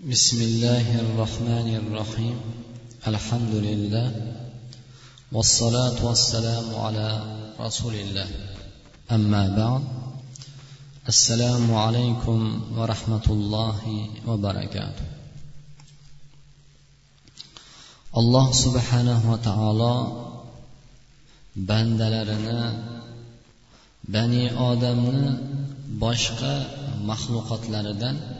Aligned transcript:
بسم 0.00 0.42
الله 0.42 1.00
الرحمن 1.00 1.76
الرحيم. 1.76 2.36
الحمد 3.06 3.54
لله 3.54 4.08
والصلاة 5.32 6.00
والسلام 6.00 6.74
على 6.74 7.08
رسول 7.60 7.94
الله. 7.94 8.28
أما 9.12 9.42
بعد 9.60 9.82
السلام 11.08 11.74
عليكم 11.74 12.40
ورحمة 12.80 13.26
الله 13.28 13.80
وبركاته. 14.24 15.06
alloh 18.16 18.46
subhanava 18.56 19.36
taolo 19.44 19.96
bandalarini 21.52 22.60
bani 24.08 24.48
odamni 24.48 25.28
boshqa 26.00 26.54
maxluqotlaridan 27.04 28.39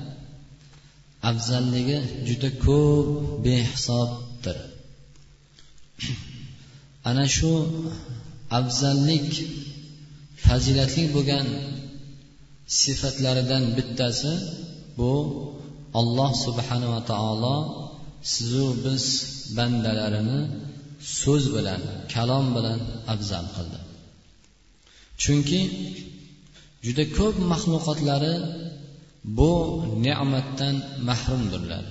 afzalligi 1.29 1.99
juda 2.29 2.51
ko'p 2.65 3.09
behisobdir. 3.45 4.59
Ana 7.11 7.27
shu 7.37 7.53
afzallik 8.59 9.31
fazilatli 10.45 11.05
bo'lgan 11.15 11.47
sifatlaridan 12.81 13.65
bittasi 13.77 14.33
bu 14.99 15.13
alloh 16.01 16.31
subhanava 16.45 17.01
taolo 17.13 17.57
sizu 18.33 18.67
biz 18.85 19.05
bandalarini 19.57 20.41
so'z 21.21 21.45
bilan 21.57 21.81
kalom 22.15 22.47
bilan 22.57 22.81
afzal 23.13 23.47
qildi. 23.57 23.81
Chunki 25.23 25.61
juda 26.87 27.05
ko'p 27.19 27.37
maxluqotlari 27.53 28.35
bu 29.25 29.53
ne'matdan 30.07 30.77
mahrumdirlar. 31.09 31.85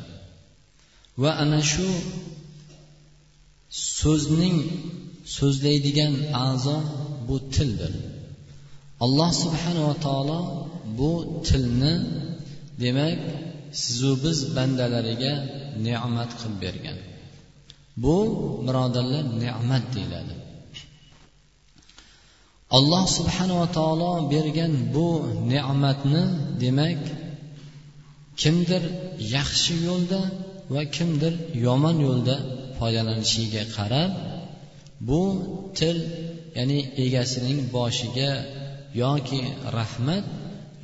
Va 1.22 1.32
ana 1.44 1.62
shu 1.72 1.90
so'zning 4.00 4.58
so'zlaydigan 5.38 6.14
a'zo 6.46 6.78
bu 7.28 7.36
tildir. 7.56 7.94
Alloh 9.06 9.32
subhanava 9.44 9.94
taolo 10.06 10.40
bu 11.00 11.12
tilni 11.48 11.94
demak 12.84 13.20
sizu 13.82 14.12
biz 14.24 14.38
bandalariga 14.56 15.34
ne'mat 15.86 16.32
qilib 16.40 16.56
bergan. 16.64 16.98
Bu 18.04 18.18
birodarlar 18.66 19.26
ne'mat 19.44 19.84
deyiladi. 19.96 20.36
Alloh 22.78 23.06
subhanava 23.18 23.68
taolo 23.78 24.12
bergan 24.34 24.74
bu 24.96 25.10
ne'matni 25.52 26.24
demak 26.64 27.02
kimdir 28.42 28.84
yaxshi 29.36 29.74
yo'lda 29.88 30.20
va 30.74 30.84
kimdir 30.96 31.34
yomon 31.66 31.98
yo'lda 32.08 32.36
foydalanishiga 32.78 33.64
qarab 33.76 34.12
bu 35.08 35.22
til 35.80 35.98
ya'ni 36.58 36.80
egasining 37.06 37.60
boshiga 37.76 38.32
yoki 39.04 39.42
rahmat 39.78 40.26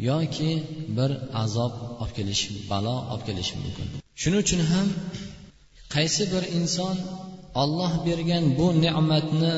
yoki 0.10 0.52
bir 0.98 1.12
azob 1.44 1.74
olib 2.02 2.12
kelishi 2.18 2.50
balo 2.72 2.96
olib 3.12 3.24
kelishi 3.28 3.54
mumkin. 3.64 3.86
Shuning 4.22 4.42
uchun 4.46 4.62
ham 4.72 4.88
qaysi 5.96 6.24
bir 6.34 6.44
inson 6.60 6.96
olloh 7.62 7.94
bergan 8.08 8.44
bu 8.58 8.68
ne'matni 8.84 9.56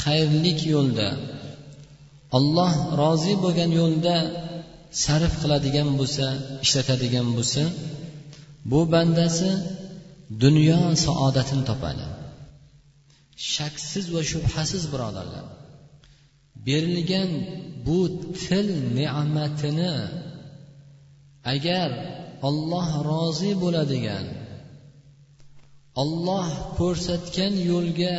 xayrlik 0.00 0.60
yo'lda 0.74 1.08
olloh 2.36 2.72
rozi 3.00 3.34
bo'lgan 3.44 3.70
yo'lda 3.80 4.16
sarf 5.04 5.32
qiladigan 5.42 5.88
bo'lsa 6.00 6.26
ishlatadigan 6.64 7.28
bo'lsa 7.36 7.62
bu 8.70 8.80
bandasi 8.92 9.50
dunyo 10.44 10.80
saodatini 11.04 11.64
topadi. 11.70 12.06
Shaksiz 13.54 14.06
va 14.14 14.22
shubhasiz 14.30 14.82
birodarlar 14.92 15.44
berilgan 16.66 17.30
bu 17.86 17.98
til 18.44 18.66
ne'matini 18.98 19.94
agar 21.54 21.90
olloh 22.48 22.88
rozi 23.10 23.52
bo'ladigan 23.62 24.26
olloh 26.02 26.48
ko'rsatgan 26.78 27.54
yo'lga 27.70 28.16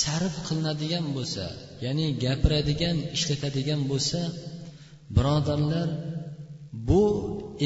sarf 0.00 0.34
qilinadigan 0.46 1.06
bo'lsa 1.16 1.46
ya'ni 1.84 2.06
gapiradigan 2.24 2.96
ishlatadigan 3.16 3.80
bo'lsa 3.90 4.20
birodarlar 5.16 5.88
bu 6.88 7.04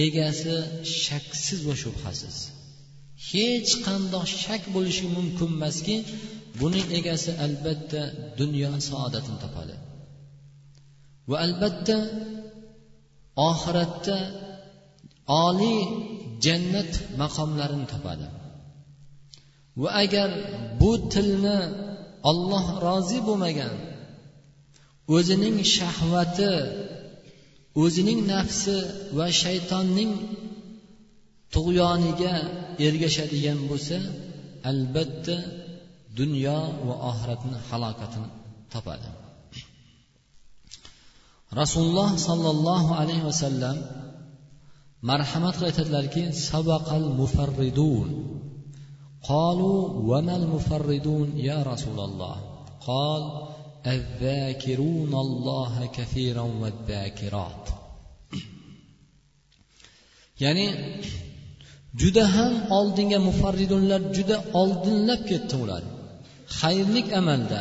egasi 0.06 0.56
shaksiz 1.04 1.60
va 1.68 1.74
shubhasiz. 1.82 2.36
Hech 3.30 3.70
qandoq 3.86 4.26
shak 4.42 4.62
bo'lishi 4.74 5.06
mumkin 5.16 5.50
emaski 5.56 5.96
buning 6.60 6.86
egasi 6.98 7.30
albatta 7.46 8.00
dunyo 8.40 8.70
saodatini 8.88 9.38
topadi. 9.44 9.74
Va 11.30 11.36
albatta 11.46 11.96
oxiratda 13.50 14.18
oliy 15.46 15.80
jannat 16.44 16.92
maqomlarini 17.20 17.86
topadi. 17.92 18.26
Va 19.82 19.90
agar 20.04 20.30
bu 20.80 20.92
tilni 21.12 21.58
olloh 22.30 22.64
rozi 22.86 23.18
bo'lmagan 23.28 23.74
o'zining 25.16 25.56
shahvati 25.76 26.52
o'zining 27.83 28.19
nafsi 28.33 28.75
va 29.17 29.27
shaytonning 29.41 30.11
tug'yoniga 31.55 32.33
ergashadigan 32.87 33.59
bo'lsa 33.69 33.97
albatta 34.71 35.35
dunyo 36.19 36.59
va 36.87 36.95
oxiratni 37.09 37.57
halokatini 37.69 38.29
topadi 38.73 39.09
rasululloh 41.61 42.09
sollallohu 42.27 42.91
alayhi 43.01 43.27
vasallam 43.29 43.77
marhamat 45.09 45.53
qilib 45.57 45.69
aytadilarki 45.71 46.23
sabaqal 46.49 47.07
mufarridun 47.19 48.09
قالوا 49.33 49.79
وما 50.09 50.35
المفردون 50.35 51.27
يا 51.37 51.63
رسول 51.63 51.99
الله 51.99 52.35
قال 52.87 53.23
الذاكرون 53.87 55.13
الله 55.13 55.85
كثيرا 55.85 56.41
والذاكرات 56.41 57.60
ya'ni 60.42 60.66
juda 62.00 62.24
ham 62.34 62.54
oldinga 62.78 63.18
mufarridunlar 63.28 64.00
juda 64.16 64.36
oldinlab 64.60 65.22
ketdi 65.30 65.54
ular. 65.64 65.82
Xayrlik 66.58 67.08
amalda 67.20 67.60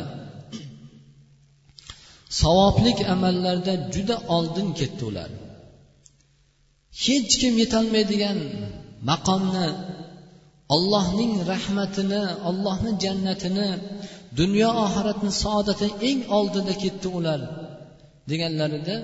savoblik 2.41 2.99
amallarda 3.13 3.73
juda 3.95 4.15
oldin 4.35 4.67
ketdi 4.79 5.03
ular. 5.09 5.31
Hech 7.03 7.31
kim 7.41 7.53
yetolmaydigan 7.63 8.37
maqomni 9.09 9.67
allohning 10.75 11.33
rahmatini 11.51 12.23
allohni 12.49 12.91
jannatini 13.03 13.69
dunyo 14.39 14.69
oxiratni 14.85 15.31
saodatini 15.43 15.93
eng 16.09 16.19
oldida 16.37 16.73
ketdi 16.83 17.07
ular 17.17 17.39
deganlarida 18.31 18.95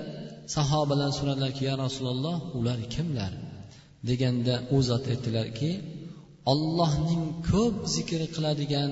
sahobalar 0.56 1.10
so'radilarki 1.18 1.62
ya 1.68 1.74
rasululloh 1.84 2.36
ular 2.58 2.78
kimlar? 2.94 3.32
Deganda 4.08 4.54
u 4.74 4.76
zot 4.88 5.04
aytdilarki 5.12 5.70
ollohning 6.52 7.24
ko'p 7.50 7.74
zikr 7.94 8.20
qiladigan 8.34 8.90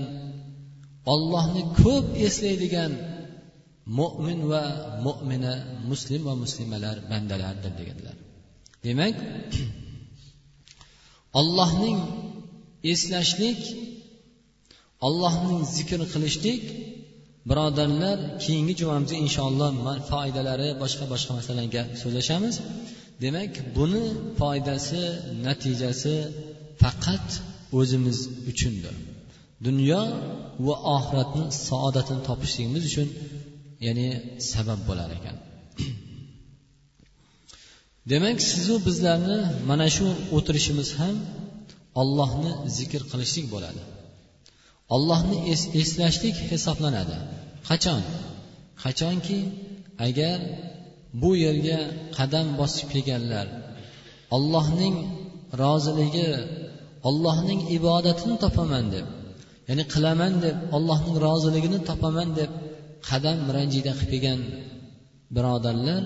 ollohni 1.14 1.62
ko'p 1.82 2.06
eslaydigan 2.26 2.92
mo'min 3.98 4.40
va 4.52 4.64
mo'mina 5.06 5.54
muslim 5.90 6.20
va 6.28 6.34
muslimalar 6.44 6.96
bandalardir 7.10 7.72
deganlar. 7.80 8.16
Demak 8.86 9.14
ollohning 11.40 11.98
eslashlik 12.92 13.60
allohning 15.06 15.60
zikr 15.76 16.00
qilishlik 16.12 16.62
birodarlar 17.50 18.18
keyingi 18.44 18.74
jumamizda 18.80 19.16
inshaalloh 19.24 19.70
foydalari 20.10 20.68
boshqa 20.82 21.04
boshqa 21.12 21.32
masalaga 21.38 21.82
so'zlashamiz. 22.02 22.54
Demak 23.24 23.52
buni 23.76 24.04
foydasi 24.40 25.02
natijasi 25.46 26.14
faqat 26.82 27.28
o'zimiz 27.78 28.18
uchundir. 28.50 28.94
Dunyo 29.66 30.02
va 30.66 30.74
oxiratni 30.96 31.44
saodatini 31.68 32.22
topishligimiz 32.28 32.82
uchun 32.90 33.08
ya'ni 33.86 34.08
sabab 34.52 34.80
bo'lar 34.88 35.10
ekan. 35.18 35.36
Demak 38.12 38.38
sizu 38.50 38.74
bizlarni 38.88 39.38
mana 39.70 39.86
shu 39.96 40.06
o'tirishimiz 40.36 40.88
ham 41.00 41.16
ollohni 42.00 42.52
zikr 42.78 43.02
qilishlik 43.10 43.46
bo'ladi. 43.54 43.82
Ollohni 44.94 45.36
eslashlik 45.82 46.36
hisoblanadi. 46.50 47.16
Qachon? 47.68 48.02
Qachonki 48.82 49.38
agar 50.06 50.38
bu 51.22 51.30
yerga 51.44 51.78
qadam 52.16 52.46
bosib 52.60 52.86
kelganlar. 52.94 53.46
Ollohning 54.36 54.96
roziligi 55.62 56.30
ollohning 57.08 57.60
ibodatini 57.78 58.36
topaman 58.44 58.84
deb 58.94 59.06
ya'ni 59.68 59.84
qilaman 59.94 60.34
deb 60.44 60.56
ollohning 60.76 61.16
roziligini 61.26 61.80
topaman 61.90 62.28
deb 62.40 62.50
qadam 63.08 63.38
ranjida 63.56 63.92
qilib 63.98 64.10
kelgan 64.12 64.40
birodarlar 65.36 66.02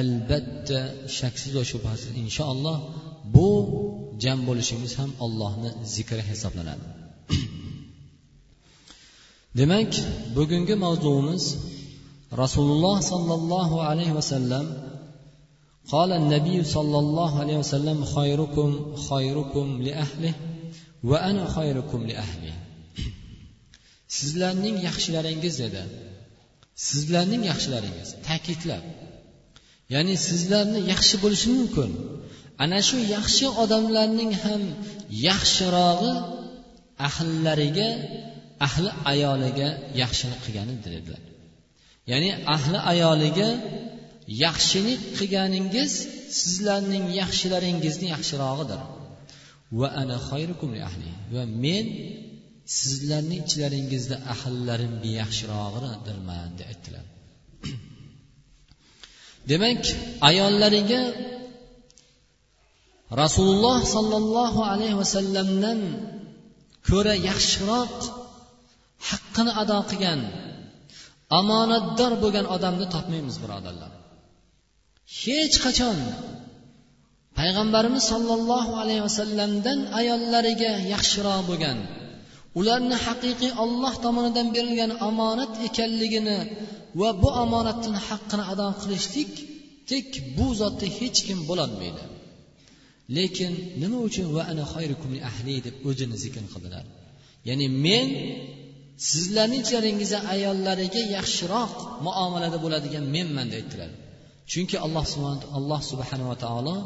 albatta 0.00 0.78
shaksiz 1.18 1.52
va 1.58 1.64
shubhasiz 1.70 2.10
inshaalloh 2.24 2.78
bu 3.34 3.48
jam 4.22 4.38
bo'lishimiz 4.48 4.92
ham 5.00 5.10
ollohni 5.24 5.70
zikri 5.94 6.22
hisoblanadi. 6.30 6.86
Demak 9.58 9.92
bugungi 10.36 10.74
mavzuimiz 10.84 11.44
rasululloh 12.43 12.95
sollallohu 13.11 13.75
alayhi 13.89 14.15
vasallam 14.19 14.67
قال 15.89 16.11
النبي 16.11 16.63
صلى 16.63 16.97
الله 16.99 17.39
عليه 17.39 17.57
وسلم 17.57 18.05
خيركم 18.05 18.95
خيركم 18.95 19.81
لأهله 19.81 20.33
وأنا 21.03 21.43
خيركم 21.55 21.99
لأهله 22.07 22.53
sizlarning 24.19 24.77
yaxshilaringiz 24.87 25.55
dedi 25.63 25.83
sizlarning 26.89 27.43
yaxshilaringiz 27.51 28.09
ta'kidlab 28.27 28.83
ya'ni 29.93 30.15
sizlarni 30.27 30.79
yaxshi 30.93 31.15
bo'lishi 31.23 31.47
mumkin 31.57 31.91
ana 32.63 32.79
shu 32.89 32.97
yaxshi 33.15 33.45
odamlarning 33.63 34.31
ham 34.43 34.61
yaxshirog'i 35.27 36.13
ahllariga 37.07 37.89
ahli 38.67 38.89
ayoliga 39.13 39.69
yaxshilik 40.01 40.39
qilgani 40.45 40.75
dedilar 40.85 41.21
Ya'ni 42.10 42.30
ahli 42.56 42.78
ayoliga 42.92 43.50
yaxshilik 44.44 45.00
qilganingiz 45.18 45.92
sizlarning 46.40 47.06
yaxshilaringizni 47.20 48.06
yaxshirog'idir. 48.14 48.80
Va 49.80 49.88
ana 50.02 50.16
xayrukum 50.28 50.70
li 50.76 50.80
ahli. 50.88 51.10
Va 51.34 51.42
men 51.64 51.86
sizlarning 52.78 53.40
ichlaringizda 53.48 54.16
ahllarimga 54.34 55.10
yaxshirog'idirman 55.20 56.48
deb 56.58 56.66
aytdilar. 56.72 57.04
Demak 59.50 59.82
ayollariga 60.30 61.02
rasululloh 63.22 63.78
sollallohu 63.94 64.60
alayhi 64.72 64.96
vasallamdan 65.02 65.80
ko'ra 66.88 67.14
yaxshiroq 67.28 67.96
haqqini 69.08 69.52
ado 69.62 69.78
qilgan 69.90 70.20
omonatdor 71.38 72.12
bo'lgan 72.22 72.46
odamni 72.54 72.86
topmaymiz 72.94 73.36
birodarlar. 73.42 73.92
Hech 75.22 75.56
qachon. 75.64 75.98
Payg'ambarimiz 77.38 78.04
sollallohu 78.12 78.72
alayhi 78.82 79.02
vasallamdan 79.08 79.78
ayollariga 80.00 80.72
yaxshiroq 80.92 81.40
bo'lgan 81.50 81.78
ularni 82.58 82.96
haqiqiy 83.06 83.52
olloh 83.64 83.94
tomonidan 84.04 84.46
berilgan 84.54 84.92
omonat 85.08 85.52
ekanligini 85.68 86.38
va 87.00 87.10
bu 87.22 87.28
omonatni 87.44 87.98
haqqini 88.08 88.44
ado 88.52 88.68
qilishlik 88.80 89.32
tek 89.90 90.08
bu 90.36 90.46
zotda 90.60 90.86
hech 90.98 91.18
kim 91.26 91.38
bo'lolmaydi. 91.48 92.02
Lekin 93.16 93.52
nima 93.82 93.98
uchun 94.08 94.26
va 94.36 94.42
ana 94.50 94.64
ahli 95.30 95.56
deb 95.66 95.74
o'zini 95.88 96.16
zikr 96.24 96.42
qildilar? 96.52 96.84
Ya'ni 97.48 97.66
men 97.86 98.08
sizlarning 99.10 99.62
ichlaringizda 99.64 100.18
ayollariga 100.34 101.02
yaxshiroq 101.16 101.74
muomalada 102.06 102.58
bo'ladigan 102.64 103.04
menman 103.16 103.46
deydilar 103.54 103.90
chunki 104.52 104.76
alloh 104.86 105.04
alloh 105.58 105.80
subhanava 105.90 106.36
taolo 106.44 106.76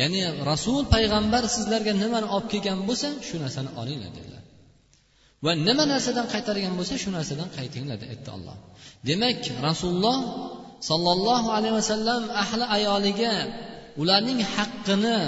ya'ni 0.00 0.20
rasul 0.50 0.82
payg'ambar 0.94 1.42
sizlarga 1.56 1.92
nimani 2.02 2.26
olib 2.34 2.48
kelgan 2.52 2.78
bo'lsa 2.88 3.08
shu 3.26 3.36
narsani 3.44 3.70
olinglar 3.80 4.10
dedilar. 4.18 4.42
Va 5.44 5.52
nima 5.66 5.84
narsadan 5.92 6.26
qaytargan 6.34 6.74
bo'lsa 6.78 6.94
shu 7.02 7.10
narsadan 7.16 7.48
qaytinglar 7.58 7.98
aytdi 8.12 8.30
alloh. 8.36 8.56
Demak 9.08 9.42
rasululloh 9.68 10.18
sollallohu 10.90 11.48
alayhi 11.56 11.74
vasallam 11.80 12.22
ahli 12.42 12.64
ayoliga 12.76 13.34
ularning 14.02 14.40
haqqini 14.54 15.18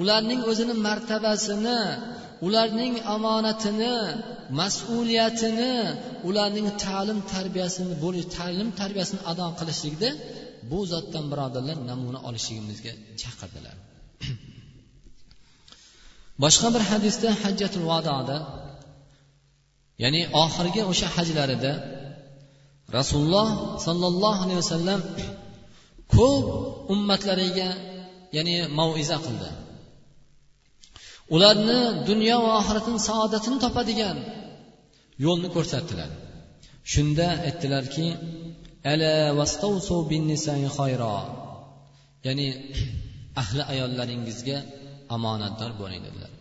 ularning 0.00 0.40
o'zini 0.50 0.74
martabasini 0.86 1.80
ularning 2.46 2.94
omonatini 3.14 3.96
mas'uliyatini 4.60 5.74
ularning 6.28 6.68
ta'lim 6.84 7.18
tarbiyasini 7.32 7.92
ta'lim 8.36 8.68
tarbiyasini 8.80 9.20
ado 9.30 9.46
qilishlikda 9.58 10.10
bu 10.70 10.78
zotdan 10.92 11.24
birodarlar 11.32 11.78
namuna 11.90 12.18
olishligimizga 12.28 12.92
chaqirdilar. 13.22 13.76
Boshqa 16.42 16.68
bir 16.74 16.82
hadisda 16.90 17.28
hajjatul 17.42 17.86
vadoda 17.92 18.36
ya'ni 20.02 20.22
oxirgi 20.44 20.82
o'sha 20.90 21.08
hajlarida 21.16 21.72
rasululloh 22.98 23.48
sollallohu 23.86 24.40
alayhi 24.44 24.60
vasallam 24.64 25.00
ko'p 26.16 26.46
ummatlariga 26.94 27.68
ya'ni 28.36 28.54
mauiza 28.78 29.18
qildi. 29.26 29.50
Ularni 31.34 31.78
dunyo 32.08 32.36
va 32.44 32.52
oxiratini 32.60 33.00
saodatini 33.08 33.58
topadigan 33.64 34.18
yo'lni 35.24 35.48
ko'rsatdilar. 35.56 36.10
Shunda 36.92 37.26
aytdilarki 37.48 38.06
ya'ni 42.26 42.46
ahli 43.42 43.62
ayollaringizga 43.72 44.58
omonatdor 45.16 45.70
bo'ling 45.80 46.00
dedilar. 46.06 46.32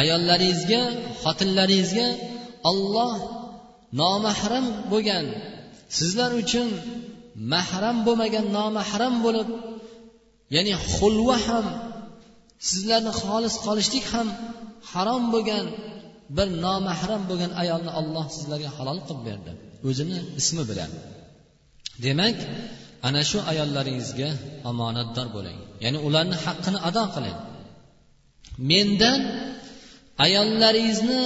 Ayollaringizga 0.00 0.82
xotinlaringizga 1.22 2.08
olloh 2.70 3.12
nomahram 4.00 4.66
bo'lgan 4.92 5.24
sizlar 5.98 6.30
uchun 6.42 6.68
mahram 7.52 7.96
bo'lmagan 8.06 8.46
nomahram 8.58 9.14
bo'lib 9.24 9.48
ya'ni 10.54 10.74
xulva 10.94 11.36
ham 11.46 11.66
sizlarni 12.68 13.12
xolis 13.22 13.54
qolishlik 13.66 14.04
ham 14.12 14.28
harom 14.92 15.24
bo'lgan 15.34 15.64
bir 16.36 16.48
nomahram 16.64 17.22
bo'lgan 17.30 17.52
ayolni 17.62 17.90
olloh 18.00 18.26
sizlarga 18.36 18.70
halol 18.76 18.98
qilib 19.06 19.22
berdi. 19.28 19.52
O'zini 19.88 20.18
ismi 20.40 20.62
bilan. 20.70 20.90
Demak 22.04 22.36
ana 23.08 23.22
shu 23.30 23.38
ayollaringizga 23.52 24.30
omonatdor 24.70 25.26
bo'ling. 25.36 25.58
Ya'ni 25.84 25.98
ularni 26.06 26.36
haqqini 26.44 26.78
ado 26.88 27.04
qiling. 27.14 27.38
Mendan 28.70 29.20
ayollaringizni 30.26 31.22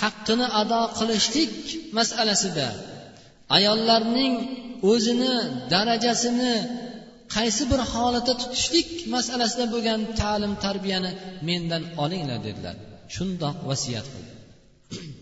haqqini 0.00 0.46
ado 0.62 0.82
qilishlik 0.98 1.52
masalasida 1.96 2.68
ayollarning 3.56 4.34
o'zini 4.92 5.34
darajasini 5.72 6.54
qaysi 7.34 7.62
bir 7.70 7.80
holatda 7.92 8.34
tutishlik 8.42 8.88
masalasida 9.14 9.64
bo'lgan 9.74 10.00
ta'lim 10.20 10.52
tarbiyani 10.64 11.12
mendan 11.48 11.82
olinglar 12.02 12.40
dedilar. 12.48 12.76
Shundoq 13.14 13.56
vasiyat 13.68 14.06
qildi. 14.14 14.34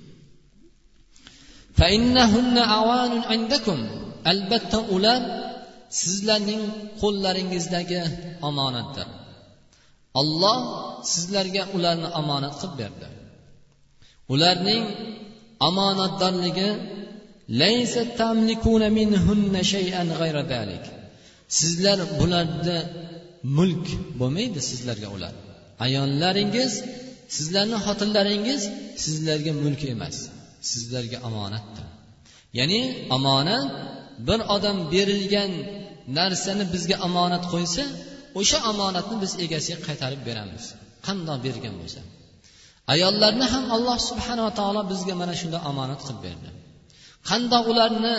Albatta 4.32 4.78
ular 4.94 5.20
sizlarning 6.00 6.62
qo'llaringizdagi 7.00 8.02
omonatdir. 8.48 9.08
Olloh 10.20 10.58
sizlarga 11.12 11.62
ularni 11.76 12.08
omonat 12.20 12.54
qilib 12.60 12.74
berdi. 12.82 13.06
Ularning 14.34 14.84
omonatdorligi 15.68 16.70
sizlar 21.58 21.98
bularda 22.18 22.76
mulk 23.58 23.86
bo'lmaydi 24.20 24.60
sizlarga 24.70 25.08
ular. 25.16 25.34
Ayollaringiz 25.86 26.72
sizlarni 27.36 27.78
xotinlaringiz 27.86 28.62
sizlarga 29.04 29.52
mulk 29.64 29.82
emas 29.94 30.16
sizlarga 30.70 31.18
omonatdir 31.28 31.86
ya'ni 32.58 32.80
omonat 33.16 33.64
bir 34.28 34.40
odam 34.56 34.78
berilgan 34.94 35.52
narsani 36.18 36.64
bizga 36.74 36.96
omonat 37.08 37.44
qo'ysa 37.52 37.84
o'sha 38.40 38.58
omonatni 38.70 39.16
biz 39.22 39.32
egasiga 39.44 39.78
qaytarib 39.88 40.22
beramiz. 40.28 40.64
Qandoq 41.06 41.38
bergan 41.46 41.74
bo'lsa. 41.80 42.00
Ayollarni 42.94 43.46
ham 43.54 43.64
alloh 43.76 43.98
subhanava 44.08 44.50
taolo 44.60 44.82
bizga 44.92 45.14
mana 45.20 45.34
shunday 45.40 45.60
omonat 45.70 46.00
qilib 46.06 46.20
berdi. 46.26 46.48
Qandoq 47.30 47.64
ularni 47.72 48.16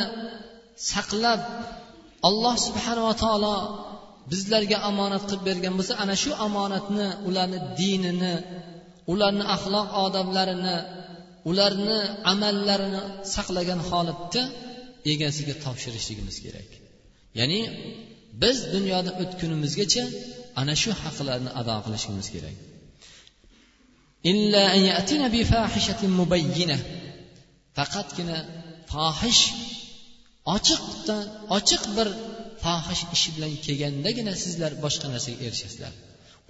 saqlab 0.92 1.42
alloh 2.28 2.56
subhanava 2.68 3.14
taolo 3.24 3.56
bizlarga 4.32 4.78
omonat 4.90 5.24
qilib 5.30 5.44
bergan 5.50 5.74
bo'lsa 5.80 5.94
ana 6.04 6.16
shu 6.24 6.32
omonatni 6.48 7.08
ularni 7.28 7.60
dinini 7.80 8.36
ularni 9.12 9.44
axloq 9.56 9.88
odoblarini 10.06 10.78
ularni 11.50 12.00
amallarini 12.32 13.02
saqlagan 13.36 13.80
holatda 13.90 14.42
egasiga 15.14 15.54
topshirishligimiz 15.66 16.38
kerak. 16.46 16.70
Ya'ni 17.40 17.62
biz 18.44 18.58
dunyoda 18.76 19.12
o'tgunimizgacha 19.22 20.04
ana 20.62 20.74
shu 20.82 20.92
haqlarni 21.04 21.52
ado 21.60 21.76
qilishimiz 21.86 22.28
kerak. 22.36 22.58
Faqatgina 27.78 28.38
fohish 28.92 29.44
ochiqdan 30.56 31.26
ochiq 31.58 31.84
bir 31.98 32.08
fohish 32.64 33.04
ishi 33.16 33.30
bilan 33.36 33.54
kelgandagina 33.66 34.34
sizlar 34.44 34.72
boshqa 34.84 35.08
narsaga 35.14 35.38
erishasizlar. 35.48 35.94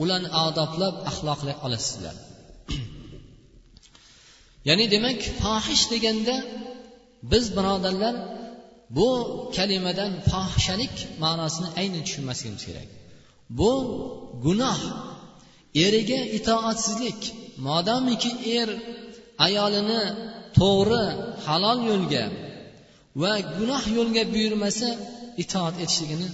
Ularni 0.01 0.29
odoblab 0.45 0.95
axloqlay 1.09 1.55
olasizlar. 1.65 2.15
Ya'ni 4.67 4.85
demak 4.95 5.19
fohish 5.43 5.83
deganda 5.93 6.35
biz 7.31 7.45
birodarlar 7.57 8.15
bu 8.97 9.09
kalimadan 9.57 10.11
fohishalik 10.31 10.95
ma'nosini 11.23 11.69
aynan 11.79 12.01
tushunmasligimiz 12.07 12.63
kerak. 12.69 12.89
Bu 13.59 13.71
gunoh 14.45 14.79
eriga 15.85 16.19
itoatsizlik 16.37 17.21
modomiki 17.67 18.31
er 18.59 18.69
ayolini 19.45 20.03
to'g'ri 20.59 21.03
halol 21.45 21.79
yo'lga 21.89 22.23
va 23.21 23.33
gunoh 23.57 23.83
yo'lga 23.97 24.23
buyurmasa 24.33 24.89
itoat 25.43 25.75
etishligini 25.83 26.27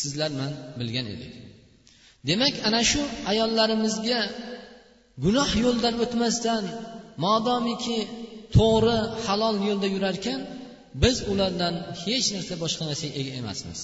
sizlar 0.00 0.30
man 0.40 0.52
bilgan 0.78 1.06
edik. 1.14 1.32
Demak 2.28 2.54
ana 2.68 2.80
shu 2.90 3.02
ayollarimizga 3.30 4.20
gunoh 5.24 5.50
yo'ldan 5.64 5.94
o'tmasdan 6.04 6.64
modomiki 7.24 7.98
to'g'ri 8.56 8.98
halol 9.24 9.56
yo'lda 9.68 9.88
yurarkan 9.94 10.38
biz 11.02 11.16
ulardan 11.32 11.74
hech 12.02 12.26
narsa 12.36 12.54
boshqa 12.62 12.82
narsaga 12.88 13.14
ega 13.20 13.32
emasmiz. 13.40 13.80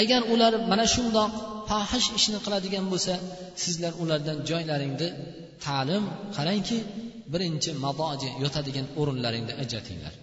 Agar 0.00 0.22
ular 0.34 0.52
mana 0.70 0.86
shundoq 0.94 1.32
fohish 1.70 2.08
ishni 2.18 2.38
qiladigan 2.44 2.84
bo'lsa 2.92 3.14
sizlar 3.62 3.92
ulardan 4.02 4.38
joylaringni 4.50 5.08
ta'lim 5.66 6.04
qarangki 6.36 6.78
birinchi 7.32 7.70
madoji 7.84 8.28
yotadigan 8.42 8.86
o'rinlaringda 9.00 9.52
ajratinglar. 9.62 10.14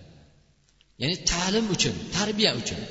Ya'ni 1.02 1.18
ta'lim 1.32 1.66
uchun 1.76 1.96
tarbiya 2.18 2.52
uchun. 2.62 2.82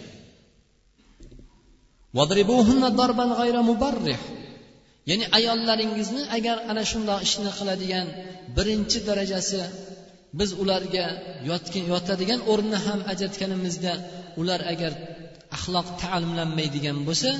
Ya'ni 5.10 5.24
ayollaringizni 5.38 6.22
agar 6.36 6.56
ana 6.70 6.82
shundoq 6.90 7.20
ishni 7.26 7.50
qiladigan 7.58 8.06
birinchi 8.56 8.98
darajasi 9.08 9.60
biz 10.38 10.50
ularga 10.62 11.06
yotadigan 11.92 12.40
o'rinni 12.52 12.78
ham 12.86 13.00
ajratganimizda 13.12 13.92
ular 14.40 14.60
agar 14.72 14.92
axloq 15.56 15.86
ta'limlanmaydigan 16.02 16.98
bo'lsa 17.08 17.30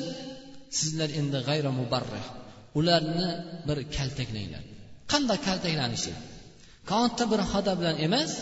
sizlar 0.78 1.08
endi 1.20 1.38
g'ayra 1.48 1.70
mubarrih 1.80 2.26
ularni 2.78 3.28
bir 3.68 3.78
kaltaklanglar. 3.96 4.62
Qanday 5.12 5.38
kaltaklanishi? 5.48 6.12
Katta 6.90 7.24
bir 7.32 7.40
xoda 7.52 7.72
bilan 7.80 7.96
emas 8.06 8.32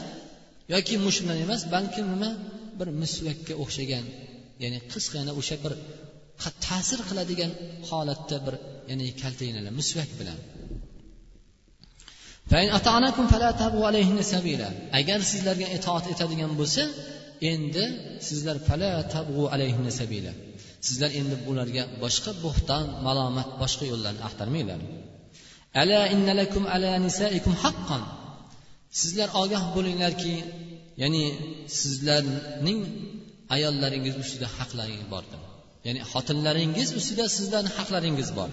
yoki 0.74 0.94
mush 1.06 1.18
bilan 1.22 1.38
emas 1.46 1.62
balki 1.74 2.00
nima? 2.12 2.30
Bir 2.78 2.88
misvakka 3.02 3.54
o'xshagan 3.62 4.04
ya'ni 4.62 4.78
qisqagina 4.92 5.32
o'sha 5.40 5.56
bir 5.64 5.72
ta'sir 6.66 7.00
qiladigan 7.08 7.52
holatda 7.88 8.36
bir 8.46 8.54
ya'ni 8.90 9.06
kaltaklanglar 9.22 9.72
misvak 9.80 10.10
bilan. 10.20 10.38
Agar 15.00 15.20
sizlarga 15.32 15.66
itoat 15.76 16.04
etadigan 16.12 16.52
bo'lsa 16.60 16.82
endi 17.52 17.84
sizlar 18.28 18.56
sizlar 20.87 21.11
endi 21.19 21.35
ularga 21.51 21.83
boshqa 22.03 22.31
bo'xton 22.43 22.83
malomat 23.07 23.49
boshqa 23.61 23.83
yo'llarni 23.91 24.21
axtarmanglar 24.27 24.79
ala 25.81 25.99
innalakum 26.15 26.63
ala 26.75 26.91
nisaikum 27.05 27.53
haqqan 27.63 28.03
sizlar 29.01 29.29
ogoh 29.43 29.63
bo'linglarki 29.75 30.35
ya'ni 31.01 31.23
sizlarning 31.81 32.79
ayollaringiz 33.55 34.15
ustida 34.23 34.47
haqlaringiz 34.57 35.07
bordir 35.13 35.41
ya'ni 35.87 36.01
xotinlaringiz 36.11 36.89
ustida 36.99 37.25
sizlarni 37.37 37.71
haqlaringiz 37.77 38.29
bor 38.37 38.51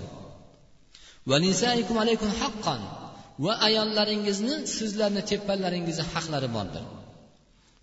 va 1.30 1.36
nisaikum 1.46 1.96
alaykum 2.04 2.30
haqqan 2.42 2.80
va 3.44 3.52
ayollaringizni 3.68 4.54
sizlarni 4.76 5.22
teppalaringizda 5.30 6.04
haqlari 6.14 6.50
bordir 6.58 6.84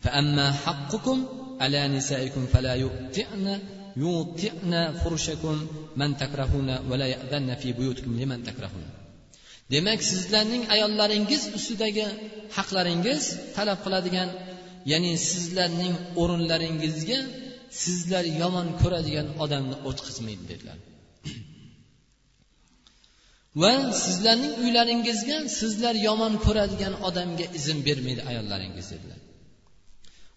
فأما 0.04 0.52
حقكم 0.52 1.26
على 1.62 1.88
نسائكم 1.88 2.46
فلا 2.54 2.74
يؤتئن 2.74 3.60
يوطئن 4.04 4.74
فرشكم 5.02 5.56
من 6.00 6.10
تكرهون 6.22 6.70
ولا 6.90 7.08
يأذن 7.14 7.50
في 7.62 7.70
بيوتكم 7.78 8.12
لمن 8.22 8.40
تكرهون 8.50 8.88
demak 9.74 10.00
sizlarning 10.12 10.64
ayollaringiz 10.76 11.44
ustidagi 11.58 12.06
haqlaringiz 12.58 13.24
talab 13.56 13.80
qiladigan 13.86 14.30
ya'ni 14.92 15.12
sizlarning 15.32 15.96
o'rinlaringizga 16.22 17.20
sizlar 17.84 18.26
yomon 18.42 18.68
ko'radigan 18.82 19.28
odamni 19.44 19.76
o'tqizmaydi 19.90 20.44
dedilar 20.52 20.78
va 23.62 23.74
sizlarning 24.06 24.54
uylaringizga 24.64 25.38
sizlar 25.60 25.96
yomon 26.08 26.34
ko'radigan 26.46 26.94
odamga 27.08 27.46
izn 27.60 27.78
bermaydi 27.88 28.22
ayollaringiz 28.32 28.88
dedilar 28.94 29.20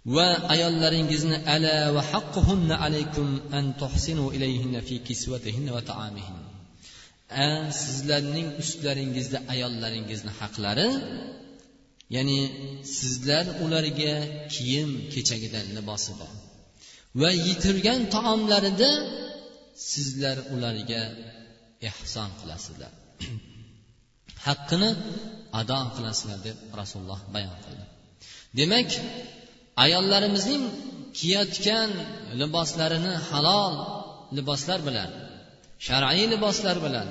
Va 0.05 0.27
ayollaringizni 0.53 1.37
ala 1.53 1.75
va 1.95 2.01
haqquhunna 2.11 2.75
alaykum 2.85 3.27
an 3.57 3.65
tuhsinu 3.81 4.25
ilayhinna 4.35 4.79
fi 4.87 4.95
kiswatihinna 5.07 5.71
va 5.77 5.81
ta'amihin 5.91 6.37
sizlarning 7.83 8.49
ustlaringizda 8.63 9.37
ayollaringizni 9.53 10.31
haqlari 10.39 10.87
ya'ni 12.15 12.39
sizlar 12.97 13.45
ularga 13.65 14.13
kiyim 14.53 14.89
kechagidan 15.13 15.65
libosida 15.77 16.27
va 17.21 17.29
yitirgan 17.47 18.01
taomlarida 18.15 18.91
sizlar 19.91 20.37
ularga 20.55 21.01
ehson 21.89 22.29
qilasizlar. 22.39 22.91
Haqqini 24.47 24.89
ado 25.59 25.79
qilasizlar 25.95 26.39
deb 26.47 26.57
rasululloh 26.79 27.21
bayon 27.33 27.55
qildi. 27.65 27.85
Demak 28.59 28.89
ayollarimizning 29.83 30.63
kiyayotgan 31.17 31.89
liboslarini 32.41 33.13
halol 33.29 33.73
liboslar 34.37 34.79
bilan 34.87 35.09
shar'iy 35.87 36.25
liboslar 36.33 36.77
bilan 36.85 37.07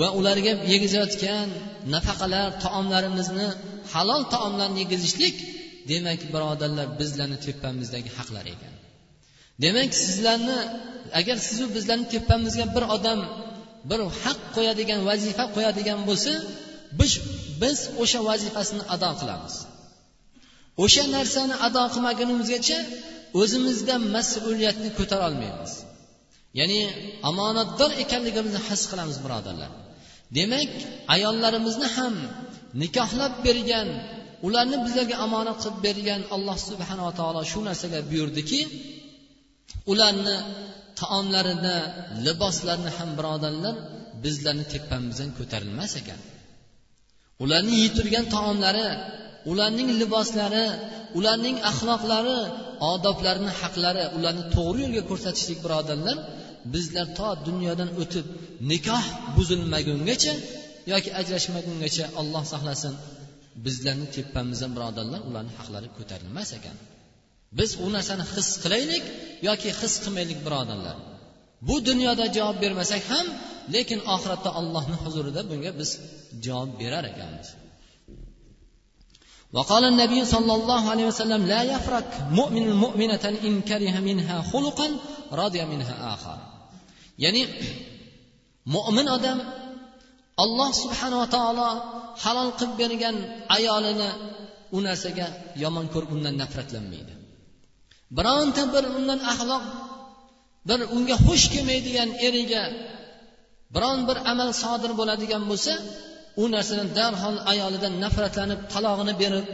va 0.00 0.08
ularga 0.18 0.52
yegizayotgan 0.72 1.48
nafaqalar 1.94 2.48
taomlarimizni 2.64 3.48
halol 3.92 4.22
taomlarni 4.34 4.78
yegizishlik 4.84 5.36
demak 5.90 6.20
birodarlar 6.34 6.86
bizlarni 7.00 7.38
tepamizdagi 7.46 8.10
haqlar 8.18 8.44
ekan. 8.54 8.74
Demak 9.64 9.90
sizlarni 10.04 10.58
agar 11.20 11.36
sizu 11.48 11.64
bizlarni 11.76 12.06
tepamizga 12.14 12.66
bir 12.76 12.84
odam 12.96 13.20
bir 13.90 14.00
haq 14.22 14.40
qo'yadigan 14.56 15.00
vazifa 15.08 15.44
qo'yadigan 15.56 16.00
bo'lsa 16.08 16.32
biz 16.98 17.12
biz 17.62 17.78
o'sha 18.02 18.20
vazifasini 18.28 18.82
ado 18.94 19.10
qilamiz. 19.20 19.54
O'sha 20.84 21.04
narsani 21.16 21.54
ado 21.66 21.82
qilmagunimizgacha 21.94 22.78
o'zimizda 23.40 23.94
mas'uliyatni 24.14 24.90
ko'tara 24.98 25.24
olmaymiz. 25.30 25.72
Ya'ni 26.58 26.80
omonatdor 27.30 27.90
ekanligimizni 28.04 28.60
his 28.68 28.82
qilamiz 28.90 29.16
birodarlar. 29.24 29.70
Demak 30.38 30.72
ayollarimizni 31.14 31.88
ham 31.96 32.14
nikohlab 32.82 33.34
bergan 33.46 33.88
ularni 34.46 34.76
bizlarga 34.86 35.16
omonat 35.26 35.56
qilib 35.62 35.78
bergan 35.86 36.20
alloh 36.34 36.56
subhanava 36.68 37.12
taolo 37.20 37.40
shu 37.52 37.60
narsaga 37.68 38.00
buyurdiki 38.10 38.60
ularni 39.92 40.36
taomlarini 41.00 41.76
liboslarini 42.26 42.90
ham 42.98 43.10
birodarlar 43.18 43.74
bizlarni 44.24 44.64
tepamizdan 44.74 45.30
ko'tarilmas 45.38 45.92
ekan. 46.00 46.20
Ularni 47.44 47.74
yeytirgan 47.82 48.24
taomlari 48.34 48.86
ularning 49.50 49.88
liboslari 50.00 50.66
ularning 51.18 51.56
axloqlari 51.70 52.38
odoblarini 52.92 53.52
haqlari 53.60 54.04
ularni 54.16 54.44
to'g'ri 54.54 54.80
yo'lga 54.84 55.02
ko'rsatishlik 55.10 55.58
birodarlar 55.64 56.16
bizlar 56.74 57.06
to 57.18 57.28
dunyodan 57.48 57.90
o'tib 58.02 58.26
nikoh 58.70 59.04
buzilmagungacha 59.36 60.34
yoki 60.92 61.10
ajrashmagungacha 61.20 62.04
olloh 62.20 62.44
saqlasin 62.52 62.94
bizlarni 63.64 64.06
tepamizdan 64.16 64.70
birodarlar 64.76 65.20
ularni 65.28 65.52
haqlari 65.58 65.88
ko'tarilmas 65.98 66.50
ekan. 66.58 66.76
Biz 67.58 67.70
u 67.84 67.86
narsani 67.96 68.24
his 68.34 68.48
qilaylik 68.62 69.04
yoki 69.48 69.70
his 69.80 69.94
qilmaylik 70.02 70.38
birodarlar. 70.46 70.96
Bu 71.68 71.76
dunyoda 71.88 72.24
javob 72.36 72.56
bermasak 72.64 73.02
ham 73.12 73.26
lekin 73.74 74.00
oxiratda 74.14 74.50
allohni 74.60 74.96
huzurida 75.04 75.40
bunga 75.50 75.70
biz 75.80 75.90
javob 76.46 76.70
berar 76.80 77.04
ekanmiz. 77.12 77.48
وقال 79.53 79.83
النبي 79.83 80.25
صلى 80.25 80.53
الله 80.53 80.89
عليه 80.89 81.05
وسلم 81.05 81.41
لا 81.45 81.61
يفرق 81.63 82.07
مؤمن 82.31 82.65
مؤمنة 82.83 83.25
إن 83.47 83.61
كره 83.61 83.95
منها 83.99 84.41
خلقا 84.51 84.87
رضي 85.31 85.65
منها 85.65 86.13
آخر 86.13 86.37
ya'ni 87.23 87.43
mo'min 88.75 89.07
odam 89.17 89.39
alloh 90.43 90.69
subhanava 90.81 91.25
taolo 91.35 91.69
halol 92.23 92.49
qilib 92.59 92.75
bergan 92.81 93.15
ayolini 93.57 94.09
u 94.75 94.77
narsaga 94.87 95.27
yomon 95.63 95.85
ko'rib 95.93 96.09
undan 96.15 96.35
nafratlanmaydi 96.41 97.13
bironta 98.17 98.63
bir 98.73 98.83
undan 98.97 99.19
axloq 99.31 99.63
bir 100.69 100.79
unga 100.95 101.17
xush 101.25 101.45
kelmaydigan 101.53 102.09
eriga 102.27 102.63
biron 103.75 103.99
bir 104.07 104.17
amal 104.31 104.49
sodir 104.61 104.91
bo'ladigan 104.99 105.43
bo'lsa 105.49 105.73
u 106.40 106.44
narsadan 106.54 106.88
darhol 106.98 107.36
ayolidan 107.52 107.94
nafratlanib 108.04 108.60
talog'ini 108.72 109.14
berib 109.22 109.46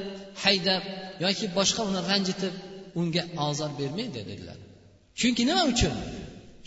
haydab 0.44 0.82
yoki 1.24 1.46
boshqa 1.58 1.80
uni 1.90 2.00
ranjitib 2.10 2.54
unga 3.00 3.22
ozor 3.46 3.70
bermaydi 3.80 4.20
dedilar. 4.30 4.58
Chunki 5.20 5.42
nima 5.50 5.62
uchun? 5.72 5.94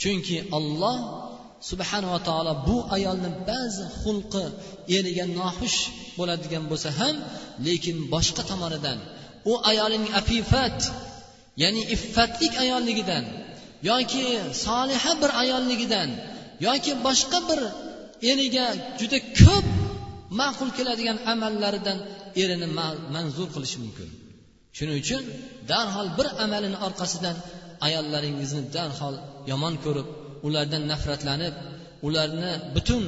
Chunki 0.01 0.37
olloh 0.57 0.97
subhanava 1.69 2.19
taolo 2.27 2.53
bu 2.67 2.77
ayolni 2.95 3.29
ba'zi 3.49 3.85
xulqi 4.01 4.43
eriga 4.97 5.25
noxush 5.39 5.79
bo'ladigan 6.17 6.63
bo'lsa 6.71 6.89
ham 6.99 7.15
lekin 7.67 7.97
boshqa 8.13 8.43
tomonidan 8.51 8.99
u 9.51 9.53
ayolning 9.71 10.05
afifat 10.21 10.79
ya'ni 11.63 11.81
iffatlik 11.95 12.53
ayolligidan 12.63 13.25
yoki 13.89 14.25
soliha 14.65 15.11
bir 15.21 15.31
ayolligidan 15.43 16.09
yoki 16.67 16.91
boshqa 17.05 17.39
bir 17.49 17.59
eriga 18.31 18.67
juda 18.99 19.19
ko'p 19.41 19.67
ma'qul 20.39 20.69
keladigan 20.77 21.17
amallaridan 21.33 21.97
erini 22.41 22.67
manzur 23.15 23.47
qilishi 23.55 23.77
mumkin. 23.83 24.09
Shuning 24.77 24.97
uchun 25.03 25.23
darhol 25.71 26.07
bir 26.17 26.27
amalini 26.45 26.77
orqasidan 26.87 27.37
ayollaringizni 27.87 28.61
darhol 28.75 29.15
yomon 29.51 29.75
ko'rib 29.85 30.07
ulardan 30.47 30.83
nafratlanib 30.91 31.55
ularni 32.07 32.51
butun 32.75 33.03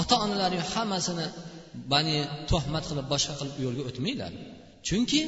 ota 0.00 0.14
onalari 0.24 0.58
hammasini 0.72 1.26
bani 1.92 2.16
tuhmat 2.50 2.84
qilib 2.88 3.06
boshqa 3.12 3.34
qilib 3.40 3.56
yo'lga 3.64 3.82
o'tmanglar. 3.88 4.32
Chunki 4.88 5.20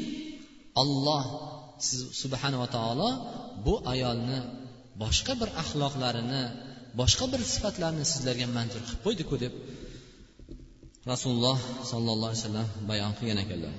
olloh 0.83 1.25
subhanava 2.23 2.67
taolo 2.77 3.11
bu 3.67 3.75
ayolni 3.93 4.39
boshqa 5.03 5.33
bir 5.41 5.49
axloqlarini 5.63 6.43
boshqa 7.01 7.25
bir 7.33 7.41
sifatlarini 7.53 8.05
sizlarga 8.13 8.47
manzur 8.57 8.81
qilib 8.87 9.01
qo'ydiku 9.07 9.35
deb 9.45 9.53
rasululloh 11.12 11.58
sollallohu 11.92 12.30
alayhi 12.32 12.42
vasallam 12.44 12.68
bayon 12.90 13.12
qilgan 13.20 13.40
ekanlar 13.46 13.76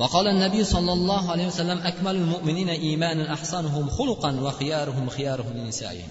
وقال 0.00 0.26
النبي 0.28 0.64
صلى 0.64 0.92
الله 0.92 1.22
عليه 1.32 1.46
وسلم 1.46 1.78
أكمل 1.78 2.16
المؤمنين 2.16 2.68
إيمانا 2.68 3.32
أحسنهم 3.32 3.84
خلقا 3.90 4.30
وخيارهم 4.44 5.08
خيارهم 5.08 5.52
لنسائهم 5.56 6.10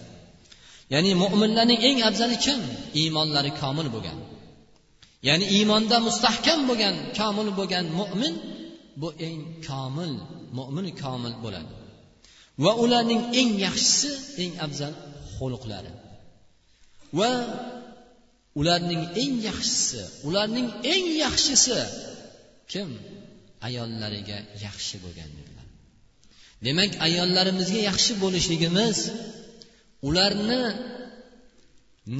ya'ni 0.93 1.12
mo'minlarning 1.24 1.81
eng 1.89 2.00
afzali 2.10 2.38
kim 2.45 2.60
iymonlari 3.01 3.51
komil 3.62 3.88
bo'lgan 3.95 4.17
ya'ni 5.27 5.45
iymonda 5.55 5.98
mustahkam 6.07 6.60
bo'lgan 6.69 6.95
komil 7.19 7.50
bo'lgan 7.60 7.86
mo'min 8.00 8.34
bu 9.01 9.10
eng 9.27 9.39
komil 9.69 10.12
mo'min 10.57 10.86
komil 11.01 11.34
bo'ladi 11.43 11.74
va 12.63 12.72
ularning 12.84 13.22
eng 13.39 13.50
yaxshisi 13.65 14.10
eng 14.43 14.51
afzal 14.65 14.93
xuluqlari 15.36 15.91
va 17.19 17.31
ularning 18.59 19.02
eng 19.23 19.35
yaxshisi 19.49 20.02
ularning 20.28 20.69
eng 20.92 21.07
yaxshisi 21.25 21.78
kim? 22.73 22.88
Ayollariga 23.69 24.38
yaxshi 24.66 24.97
bo'lgan 25.04 25.30
dedilar 25.38 25.66
demak 26.66 26.92
ayollarimizga 27.07 27.80
yaxshi 27.90 28.12
bo'lishligimiz 28.23 28.99
ularni 30.09 30.62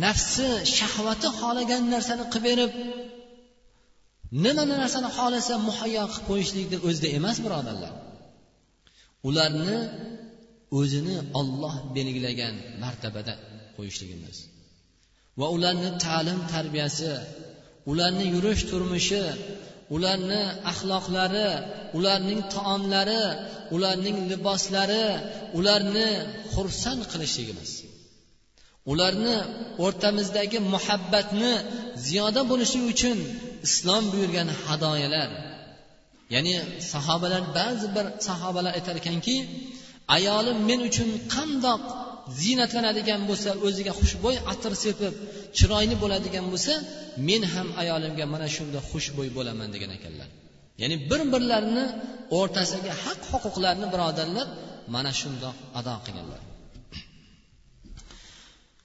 nafsi 0.05 0.49
shahvati 0.79 1.29
xohlagan 1.39 1.83
narsani 1.95 2.25
qilib 2.33 2.45
berib 2.49 2.73
nima 4.45 4.63
narsani 4.73 5.09
xohlasa 5.19 5.55
muhayyo 5.69 6.05
qilib 6.13 6.25
qo'yishlikni 6.29 6.79
o'zida 6.89 7.09
emas 7.19 7.37
birodarlar. 7.45 7.95
Ularni 9.29 9.79
o'zini 10.79 11.17
olloh 11.41 11.75
belgilagan 11.97 12.55
martabada 12.83 13.35
qo'yishligimiz. 13.77 14.37
Va 15.41 15.47
ularni 15.57 15.91
ta'lim 16.05 16.41
tarbiyasi 16.55 17.13
ularni 17.91 18.25
yurish 18.35 18.63
turmushi 18.71 19.25
ularni 19.95 20.43
axloqlari 20.71 21.51
ularning 21.99 22.41
taomlari 22.55 23.25
ularning 23.75 24.19
liboslari 24.31 25.07
ularni 25.59 26.09
xursand 26.55 27.03
qilishligimiz. 27.13 27.71
Ularni 28.93 29.37
o'rtamizdagi 29.85 30.59
muhabbatni 30.75 31.53
ziyoda 32.07 32.43
bo'lishi 32.51 32.79
uchun 32.93 33.19
islom 33.67 34.05
buyurgan 34.13 34.49
hadoyalar. 34.65 35.31
Ya'ni 36.35 36.55
sahobalar 36.93 37.43
ba'zi 37.59 37.87
bir 37.97 38.07
sahobalar 38.29 38.73
aytar 38.79 38.95
ekanki 39.03 39.37
ayolim 40.17 40.59
men 40.69 40.81
uchun 40.89 41.09
qandoq 41.35 41.83
ziynatlanadigan 42.43 43.21
bo'lsa 43.31 43.51
o'ziga 43.67 43.93
xushbo'y 44.01 44.37
atir 44.53 44.73
sepib 44.85 45.15
chiroyli 45.59 45.97
bo'ladigan 46.03 46.47
bo'lsa 46.53 46.75
men 47.29 47.43
ham 47.55 47.69
ayolimga 47.83 48.25
mana 48.35 48.49
shunda 48.57 48.79
xushbo'y 48.91 49.29
bo'laman 49.37 49.69
degan 49.75 49.91
ekanlar. 49.99 50.29
Ya'ni 50.83 50.97
bir 51.11 51.21
birlarini 51.33 51.85
o'rtasidagi 52.39 52.93
haq 53.05 53.21
huquqlarni 53.33 53.87
birodarlar 53.95 54.47
mana 54.95 55.13
shundoq 55.21 55.57
ado 55.79 55.95
qilganlar. 56.07 56.41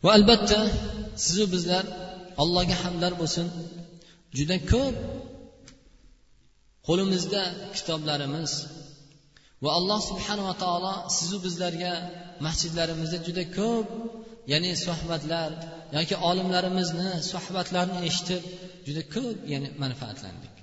Va 0.03 0.09
albatta 0.17 0.59
sizu 1.25 1.45
bizlar 1.55 1.83
allohga 2.41 2.75
hamdlar 2.83 3.13
bo'lsin. 3.21 3.47
Juda 4.37 4.57
ko'p 4.71 4.95
qo'limizda 6.87 7.43
kitoblarimiz 7.75 8.51
va 9.63 9.69
alloh 9.79 9.99
subhanava 10.09 10.53
taolo 10.63 10.93
sizu 11.17 11.37
bizlarga 11.45 11.93
masjidlarimizda 12.45 13.17
juda 13.27 13.43
ko'p 13.57 13.87
ya'ni 14.51 14.71
suhbatlar 14.85 15.49
yoki 15.97 16.15
olimlarimizni 16.29 17.09
suhbatlarini 17.31 17.99
eshitib 18.09 18.43
juda 18.87 19.03
ko'p 19.15 19.37
ya'ni 19.51 19.69
manfaatlandik. 19.83 20.53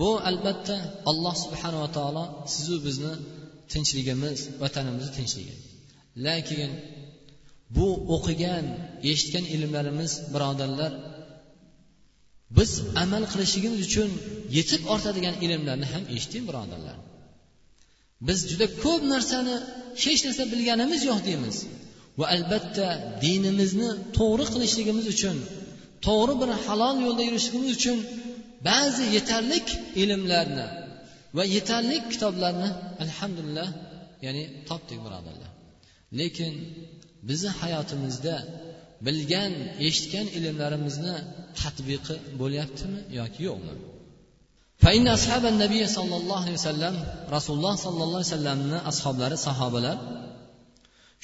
Bu 0.00 0.10
albatta 0.30 0.76
alloh 1.10 1.34
subhanava 1.44 1.88
taolo 1.96 2.24
sizu 2.54 2.76
bizni 2.86 3.12
tinchligimiz 3.72 4.38
vatanimizni 4.62 5.12
tinchligi 5.18 5.56
lekin 6.26 6.70
bu 7.76 7.86
o'qigan 8.14 8.64
eshitgan 9.10 9.44
ilmlarimiz 9.54 10.12
birodarlar 10.34 10.92
biz 12.56 12.70
amal 13.04 13.24
qilishligimiz 13.32 13.80
uchun 13.88 14.10
yetib 14.56 14.82
ortadigan 14.94 15.36
ilmlarni 15.44 15.86
ham 15.92 16.04
eshiting 16.16 16.44
birodarlar. 16.50 16.96
Biz 18.28 18.38
juda 18.50 18.66
ko'p 18.84 19.02
narsani 19.14 19.54
hech 20.04 20.20
narsa 20.26 20.44
bilganimiz 20.52 21.00
yo'q 21.10 21.20
deymiz. 21.28 21.56
Va 22.18 22.26
albatta 22.34 22.86
dinimizni 23.24 23.90
to'g'ri 24.18 24.44
qilishligimiz 24.54 25.06
uchun 25.14 25.36
to'g'ri 26.06 26.34
bir 26.40 26.50
halol 26.64 26.96
yo'lda 27.06 27.22
yurishligimiz 27.28 27.70
uchun 27.78 27.98
ba'zi 28.68 29.04
yetarlik 29.16 29.66
ilmlarni 30.02 30.66
va 31.36 31.44
yetarli 31.56 31.96
kitoblarni 32.12 32.70
alhamdulillah 33.04 33.68
ya'ni 34.26 34.44
topdik 34.68 34.98
birodarlar. 35.04 35.50
Lekin 36.20 36.52
bizni 37.28 37.50
hayotimizda 37.60 38.36
bilgan 39.06 39.52
eshitgan 39.86 40.26
ilmlarimizni 40.38 41.14
tatbiqi 41.60 42.14
bo'lyaptimi 42.40 43.00
yoki 43.20 43.40
yo'qmi? 43.48 43.74
فإن 44.83 45.07
أصحاب 45.07 45.45
النبي 45.45 45.87
صلى 45.87 46.15
الله 46.21 46.41
عليه 46.45 46.53
وسلم 46.53 46.95
رسول 47.29 47.57
الله 47.57 47.75
صلى 47.75 48.03
الله 48.03 48.19
عليه 48.19 48.33
وسلمni 48.35 48.77
ashoblari 48.91 49.37
sahobalar 49.47 49.97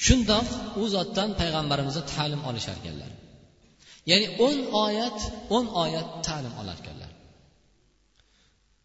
shundoq 0.06 0.48
u 0.80 0.82
zotdan 0.94 1.28
payg'ambarimizni 1.40 2.02
ta'lim 2.12 2.40
olishar 2.48 2.74
ekanlar 2.80 3.10
ya'ni 4.10 4.26
o'n 4.46 4.58
oyat 4.84 5.18
o'n 5.56 5.66
oyat 5.84 6.08
ta'lim 6.28 6.54
olar 6.60 6.76
ekanlar 6.82 7.10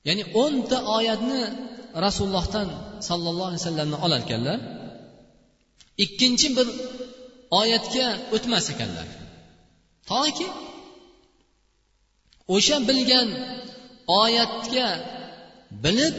ya'ni 0.07 0.23
o'nta 0.43 0.77
oyatni 0.97 1.41
rasulullohdan 2.05 2.67
sollallohu 3.09 3.49
alayhi 3.49 3.63
vasallamdan 3.63 3.99
olar 4.05 4.19
ekanlar 4.25 4.59
ikkinchi 6.05 6.47
bir 6.57 6.67
oyatga 7.61 8.07
o'tmas 8.35 8.65
ekanlar 8.73 9.07
toki 10.11 10.47
o'sha 12.55 12.77
bilgan 12.89 13.27
oyatga 14.22 14.88
bilib 15.84 16.16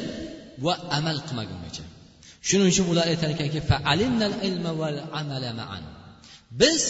va 0.65 0.73
amal 0.97 1.17
qilmagungacha. 1.27 1.83
Shuning 2.47 2.67
uchun 2.73 2.85
ular 2.91 3.05
aytar 3.13 3.29
ekanki 3.35 3.59
biz 6.61 6.81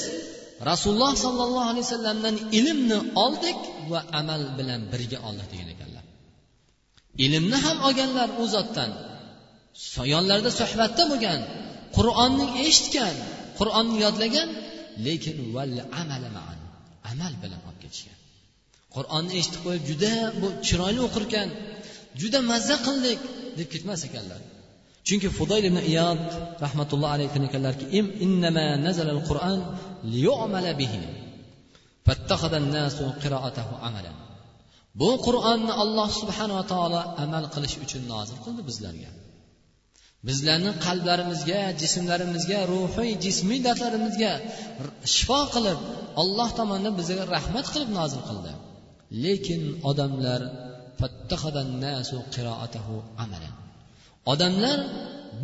rasululloh 0.70 1.14
sollallohu 1.26 1.68
alayhi 1.72 1.86
vasallamdan 1.88 2.36
ilmni 2.60 3.00
oldik 3.26 3.60
va 3.92 4.00
amal 4.20 4.42
bilan 4.58 4.82
birga 4.92 5.18
oldik 5.28 5.48
degan 5.54 5.70
ekanlar. 5.76 6.04
Ilmni 7.26 7.58
ham 7.66 7.78
olganlar 7.88 8.30
u 8.42 8.44
zotdan 8.56 8.92
yonlarida 10.14 10.52
suhbatda 10.60 11.04
bo'lgan 11.12 11.40
qur'onni 11.98 12.46
eshitgan 12.68 13.16
qur'onni 13.60 13.98
yodlagan 14.06 14.50
lekin 15.06 15.36
amal 17.12 17.34
bilan 17.44 17.60
olib 17.68 17.80
ketishgan. 17.84 18.17
Qur'onni 18.98 19.34
eshitib 19.40 19.62
qo'yib 19.66 19.84
juda 19.90 20.14
bu 20.42 20.48
chiroyli 20.68 21.00
o'qirkan 21.08 21.48
juda 22.22 22.40
mazza 22.52 22.76
qildik 22.88 23.20
deb 23.58 23.68
ketmas 23.74 24.02
ekanlar. 24.08 24.42
Chunki 25.08 25.30
fudoyl 25.38 25.64
ibn 25.70 25.80
iyod 25.92 26.24
rahmatulloh 26.66 27.10
alayhi 27.16 27.28
aytgan 27.30 27.46
ekanlarki 27.50 27.86
qur'on 29.30 29.60
bihi 30.82 31.02
fattakhadha 32.08 32.58
an-nasu 32.64 33.06
qira'atahu 33.24 33.74
amalan. 33.88 34.18
Bu 35.02 35.10
qur'onni 35.28 35.74
alloh 35.84 36.10
subhanava 36.22 36.64
taolo 36.74 37.02
amal 37.24 37.46
qilish 37.54 37.76
uchun 37.86 38.04
nozil 38.14 38.38
qildi 38.46 38.62
bizlarga. 38.70 39.12
Bizlarni 40.28 40.72
qalblarimizga 40.86 41.60
jismlarimizga 41.82 42.60
ruhiy 42.74 43.12
jismiy 43.26 43.60
dardlarimizga 43.68 44.32
shifo 45.16 45.42
qilib 45.56 45.80
alloh 46.22 46.50
tomonidan 46.60 46.94
bizga 47.00 47.24
rahmat 47.36 47.66
qilib 47.74 47.90
nozil 48.00 48.22
qildi. 48.30 48.52
Lekin 49.24 49.62
odamlar 49.90 50.42
odamlar 54.34 54.80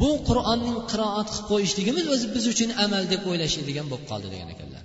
bu 0.01 0.11
qur'onning 0.29 0.77
qiroat 0.91 1.27
qilib 1.33 1.45
qo'yishligimiz 1.51 2.05
o'zi 2.13 2.25
biz 2.35 2.45
uchun 2.53 2.69
amal 2.85 3.03
deb 3.13 3.21
o'ylashadigan 3.29 3.85
bo'lib 3.91 4.05
qoldi 4.11 4.27
degan 4.33 4.49
ekanlar. 4.55 4.83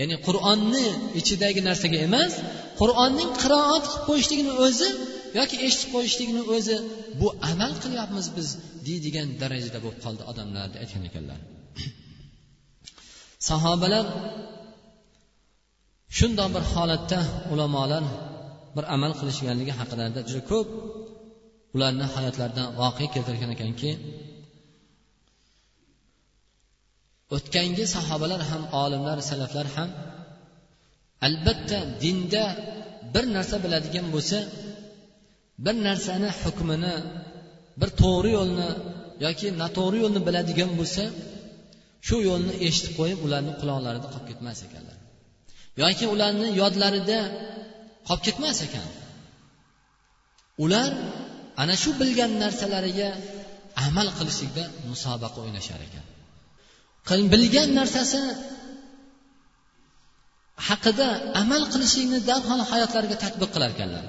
Ya'ni 0.00 0.16
qur'onni 0.26 0.86
ichidagi 1.20 1.60
narsaga 1.68 1.98
emas 2.08 2.32
qur'onning 2.80 3.30
qiroat 3.42 3.84
qilib 3.90 4.04
qo'yishligini 4.08 4.52
o'zi 4.66 4.88
yoki 5.38 5.56
eshitib 5.66 5.90
qo'yishlikni 5.94 6.42
o'zi 6.56 6.76
bu 7.20 7.28
amal 7.50 7.72
qilyapmiz 7.84 8.26
biz 8.36 8.48
deydigan 8.86 9.28
darajada 9.42 9.78
bo'lib 9.84 10.00
qoldi 10.04 10.22
odamlar 10.30 10.66
deb 10.72 10.80
aytgan 10.84 11.04
ekanlar. 11.10 11.40
Sahobalar 13.48 14.06
shundoq 16.16 16.48
bir 16.54 16.64
holatda 16.72 17.18
ulamolar 17.52 18.04
bir 18.76 18.84
amal 18.94 19.12
qilishganligi 19.20 19.72
haqida 19.80 20.04
juda 20.30 20.42
ko'p 20.50 20.68
ularni 21.74 22.06
hayotlaridan 22.14 22.68
voqea 22.80 23.08
keltirgan 23.14 23.50
ekanki 23.56 23.90
o'tgangi 27.36 27.84
sahobalar 27.94 28.40
ham 28.50 28.62
olimlar 28.82 29.18
salaflar 29.30 29.66
ham 29.76 29.90
albatta 31.26 31.78
dinda 32.02 32.44
bir 33.14 33.24
narsa 33.36 33.56
biladigan 33.64 34.06
bo'lsa 34.14 34.38
bir 35.64 35.76
narsani 35.86 36.28
hukmini 36.42 36.94
bir 37.80 37.90
to'g'ri 38.02 38.30
yo'lni 38.38 38.68
yoki 39.26 39.48
noto'g'ri 39.62 39.98
yo'lni 40.04 40.20
biladigan 40.28 40.70
bo'lsa 40.80 41.04
shu 42.06 42.16
yo'lni 42.28 42.54
eshitib 42.66 42.92
qo'yib 42.98 43.18
ularni 43.26 43.52
quloqlarida 43.60 44.06
qolib 44.12 44.26
ketmas 44.30 44.58
ekanlar. 44.66 44.97
Yoki 45.80 46.04
ularni 46.14 46.48
yodlarida 46.60 47.18
qolib 48.08 48.22
ketmas 48.26 48.58
ekan. 48.66 48.88
Ular 50.64 50.90
ana 51.62 51.74
shu 51.82 51.90
bilgan 52.00 52.32
narsalariga 52.42 53.08
amal 53.86 54.08
qilishlikda 54.18 54.64
musobaqa 54.90 55.38
o'ynashar 55.44 55.80
ekan. 55.88 56.04
Bilgan 57.34 57.68
narsasi 57.78 58.20
haqida 60.68 61.08
amal 61.42 61.62
qilishlikni 61.72 62.18
darhol 62.30 62.60
hayotlariga 62.70 63.16
tadbiq 63.24 63.50
qilar 63.54 63.70
ekanlar. 63.76 64.04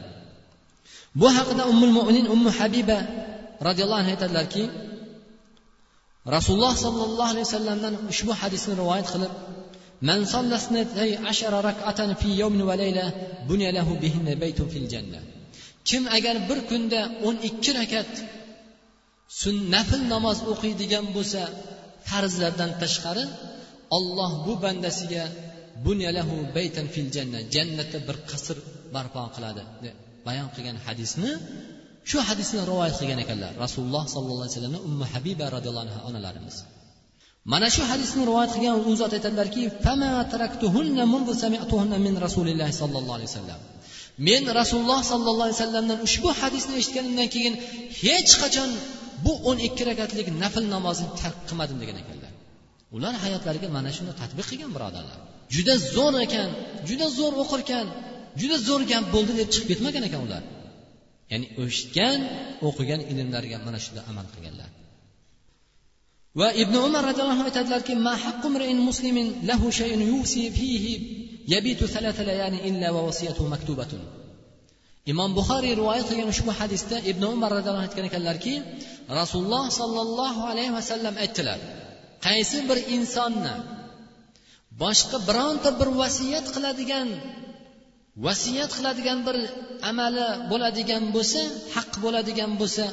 Bu 1.19 1.27
haqida 1.37 1.63
ummul 1.71 1.93
mo'minin 1.97 2.25
ummu 2.35 2.51
habiba 2.59 2.99
roziyallohu 3.67 3.99
anhu 4.01 4.11
aytadilarki 4.15 4.63
rasululloh 6.35 6.73
sollallohu 6.85 7.31
alayhi 7.33 7.45
vasallamdan 7.47 7.93
ushbu 8.11 8.31
hadisni 8.41 8.73
rivoyat 8.81 9.07
qilib 9.13 9.33
من 10.08 10.24
صلى 10.24 10.54
اثنتي 10.54 11.16
عشر 11.16 11.52
ركعة 11.64 12.14
في 12.14 12.28
يوم 12.42 12.60
وليلة 12.68 13.06
بني 13.48 13.72
له 13.76 13.88
بهن 14.02 14.34
بيت 14.34 14.62
في 14.62 14.78
الجنة 14.78 15.20
kim 15.84 16.04
agar 16.16 16.36
bir 16.48 16.58
kunda 16.70 17.00
o'n 17.28 17.36
ikki 17.48 17.72
rakat 17.80 18.10
nafl 19.74 20.00
namoz 20.14 20.38
o'qiydigan 20.52 21.06
bo'lsa 21.16 21.42
farzlardan 22.08 22.70
tashqari 22.82 23.24
olloh 23.96 24.30
bu 24.46 24.52
bandasiga 24.64 25.24
bunyalahu 25.86 26.36
baytan 26.56 26.86
fil 26.94 27.08
janna 27.16 27.40
jannatda 27.54 27.98
bir 28.08 28.16
qasr 28.30 28.56
barpo 28.94 29.22
qiladi 29.34 29.62
deb 29.84 29.96
bayon 30.26 30.48
qilgan 30.54 30.78
hadisni 30.86 31.30
shu 32.10 32.18
hadisni 32.28 32.60
rivoyat 32.70 32.94
qilgan 33.00 33.20
ekanlar 33.24 33.52
rasululloh 33.64 34.04
sollallohu 34.14 34.44
alayhi 34.44 34.56
vasallam 34.56 34.76
ummu 34.88 35.04
habiba 35.14 35.46
roziyallohu 35.56 35.86
anhu 35.86 36.00
onalarimiz 36.08 36.56
Mana 37.53 37.67
shu 37.75 37.81
hadisni 37.91 38.21
rivoyat 38.29 38.51
qilgan 38.55 38.75
u 38.89 38.91
zot 39.01 39.11
aytadilarki 39.17 39.61
min 42.05 42.13
rasulillahi 42.25 42.73
sollallohu 42.81 43.17
alayhi 43.17 43.31
vasallam 43.31 43.59
men 44.27 44.43
rasululloh 44.59 45.01
sollallohu 45.11 45.47
alayhi 45.47 45.59
vasallamdan 45.59 45.99
ushbu 46.07 46.29
hadisni 46.41 46.73
eshitganimdan 46.81 47.27
keyin 47.35 47.53
hech 48.03 48.31
qachon 48.41 48.69
bu 49.25 49.33
o'n 49.49 49.57
ikki 49.67 49.83
rakatlik 49.89 50.27
nafl 50.43 50.63
namozni 50.75 51.07
tark 51.21 51.37
qilmadim 51.49 51.77
degan 51.81 51.97
ekanlar. 52.03 52.31
Ular 52.95 53.13
hayotlariga 53.23 53.67
mana 53.77 53.91
shuni 53.97 54.13
tadbiq 54.21 54.45
qilgan 54.51 54.71
birodarlar. 54.75 55.17
Juda 55.55 55.75
zo'r 55.95 56.15
ekan 56.25 56.49
juda 56.89 57.07
zo'r 57.17 57.33
o'qirkan 57.43 57.85
juda 58.41 58.57
zo'r 58.67 58.81
gap 58.91 59.05
bo'ldi 59.15 59.33
deb 59.39 59.47
chiqib 59.53 59.67
ketmagan 59.71 60.03
ekan 60.09 60.21
ular. 60.27 60.43
Ya'ni 61.31 61.45
eshitgan 61.63 62.19
o'qigan 62.67 63.01
ilmlariga 63.11 63.57
mana 63.67 63.79
shunda 63.85 64.01
amal 64.11 64.25
qilganlar. 64.33 64.69
Va 66.35 66.53
ibn 66.53 66.75
umar 66.75 67.03
roziyallohu 67.09 67.35
anhu 67.35 67.49
aytadilarki 67.49 67.95
ma 67.95 68.13
muslimin 68.89 69.27
lahu 69.49 69.71
shay'un 69.71 70.01
yusi 70.11 70.51
fihi 70.57 70.93
yabitu 71.53 71.87
thalatha 71.87 72.23
layalin 72.29 72.61
illa 72.69 72.87
wa 72.95 73.01
wasiyatuhu 73.07 73.47
maktubatun. 73.55 74.01
Imom 75.11 75.29
buxoriy 75.33 75.73
rivoyat 75.81 76.05
qilgan 76.09 76.29
ushbu 76.35 76.51
hadisda 76.59 76.97
ibn 77.11 77.23
umar 77.23 77.49
roziyallohu 77.57 77.85
aytgan 77.87 78.05
ekanlarki 78.09 78.53
rasululloh 79.19 79.65
sollallohu 79.79 80.41
alayhi 80.51 80.73
vasallam 80.77 81.15
aytdilar 81.23 81.59
qaysi 82.25 82.57
bir 82.69 82.77
insonni 82.95 83.55
boshqa 84.83 85.17
bironta 85.27 85.69
bir 85.79 85.89
vasiyat 86.01 86.45
qiladigan 86.55 87.09
vasiyat 88.25 88.71
qiladigan 88.77 89.19
bir 89.27 89.37
amali 89.89 90.27
bo'ladigan 90.51 91.03
bo'lsa 91.15 91.41
haq 91.75 91.91
bo'ladigan 92.03 92.51
bo'lsa 92.61 92.85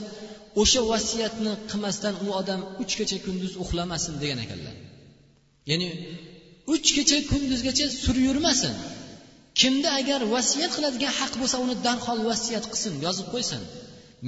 o'sha 0.61 0.81
vasiyatni 0.93 1.53
qilmasdan 1.71 2.15
u 2.25 2.29
odam 2.41 2.61
uch 2.83 2.93
kecha 2.99 3.19
kunduz 3.27 3.53
uxlamasin 3.63 4.15
degan 4.23 4.39
ekanlar. 4.45 4.75
Ya'ni 5.71 5.89
uch 6.75 6.89
kecha 6.97 7.19
kunduzgacha 7.31 7.87
sur 8.05 8.17
yurmasin. 8.27 8.75
Kimda 9.61 9.91
agar 10.01 10.21
vasiyat 10.35 10.73
qiladigan 10.77 11.13
haq 11.21 11.33
bo'lsa 11.41 11.57
uni 11.65 11.75
darhol 11.87 12.21
vasiyat 12.31 12.65
qilsin 12.73 12.95
yozib 13.07 13.27
qo'ysin. 13.35 13.63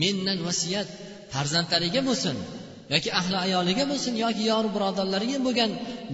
Mendan 0.03 0.39
vasiyat 0.49 0.89
farzandlariga 1.33 2.01
bo'lsin 2.09 2.37
yoki 2.93 3.11
ahli 3.21 3.37
ayoliga 3.47 3.85
bo'lsin 3.91 4.15
yoki 4.25 4.45
yor 4.53 4.65
birodarlariga 4.75 5.39
bo'lgan 5.47 5.71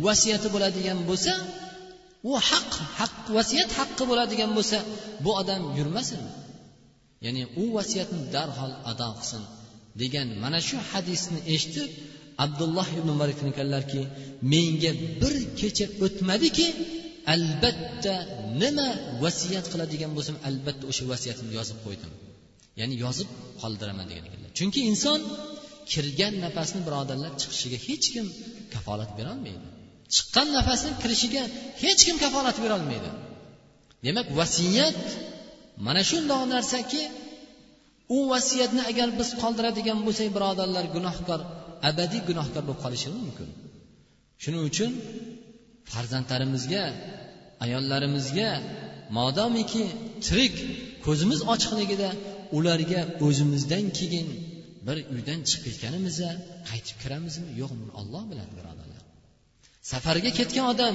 vasiyati 0.06 0.48
bo'ladigan 0.54 0.98
bo'lsa 1.08 1.32
u 2.30 2.32
haq 2.48 2.70
haq 2.98 3.16
vasiyat 3.36 3.70
haqqi 3.78 4.04
bo'ladigan 4.10 4.50
bo'lsa 4.56 4.78
bu 5.24 5.30
odam 5.40 5.62
yurmasin. 5.78 6.22
Ya'ni 7.24 7.42
u 7.62 7.64
vasiyatni 7.76 8.20
darhol 8.34 8.72
ado 8.90 9.08
qilsin. 9.18 9.42
Degan 10.02 10.28
mana 10.42 10.58
shu 10.68 10.76
hadisni 10.90 11.40
eshitib 11.54 11.90
abdulloh 12.44 12.88
ibn 12.98 13.08
umar 13.14 13.28
aytgan 13.32 14.06
menga 14.52 14.92
bir 15.20 15.34
kecha 15.60 15.86
o'tmadiki 16.04 16.66
albatta 17.34 18.14
nima 18.62 18.88
vasiyat 19.24 19.66
qiladigan 19.72 20.10
bo'lsam 20.16 20.36
albatta 20.48 20.84
o'sha 20.90 21.04
vasiyatimni 21.12 21.52
yozib 21.60 21.78
qo'ydim. 21.86 22.10
Ya'ni 22.80 22.94
yozib 23.04 23.28
qoldiraman 23.62 24.06
degan 24.10 24.24
ekanlar. 24.28 24.50
Chunki 24.58 24.80
inson 24.90 25.20
kirgan 25.92 26.34
nafasni 26.44 26.80
birodarlar 26.86 27.32
chiqishiga 27.40 27.78
hech 27.88 28.06
kim 28.14 28.26
kafolat 28.74 29.10
berolmaydi. 29.18 29.66
Chiqqan 30.14 30.48
nafasni 30.58 30.90
kirishiga 31.02 31.42
hech 31.82 32.00
kim 32.06 32.16
kafolat 32.24 32.56
berolmaydi. 32.64 33.10
Demak 34.06 34.28
vasiyat 34.40 34.98
mana 35.86 36.02
shundoq 36.10 36.42
narsaki 36.54 37.02
u 38.16 38.18
vasiyatni 38.32 38.82
agar 38.90 39.08
biz 39.18 39.28
qoldiradigan 39.42 39.98
bo'lsak 40.06 40.28
birodarlar 40.36 40.84
gunohkor 40.96 41.40
abadiy 41.88 42.22
gunohkor 42.30 42.62
bo'lib 42.68 42.80
qolishimiz 42.84 43.20
mumkin. 43.26 43.48
Shuning 44.42 44.62
uchun 44.70 44.90
farzandlarimizga 45.92 46.84
ayollarimizga 47.64 48.50
modomiki 49.18 49.84
tirik 50.26 50.54
ko'zimiz 51.06 51.40
ochiqligida 51.52 52.10
ularga 52.56 53.00
o'zimizdan 53.26 53.84
keyin 53.98 54.28
bir 54.86 54.98
uydan 55.14 55.40
chiqib 55.48 55.62
ketganimizda 55.66 56.30
qaytib 56.70 56.96
kiramizmi 57.02 57.50
yo'qmi 57.60 57.88
olloh 58.00 58.22
biladi 58.30 58.52
birodarlar. 58.60 59.02
Safarga 59.92 60.30
ketgan 60.38 60.66
odam 60.72 60.94